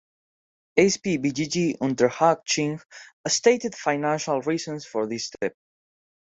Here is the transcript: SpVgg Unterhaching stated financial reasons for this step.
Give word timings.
SpVgg 0.79 1.77
Unterhaching 1.79 2.81
stated 3.27 3.75
financial 3.75 4.41
reasons 4.41 4.83
for 4.83 5.05
this 5.05 5.27
step. 5.27 5.53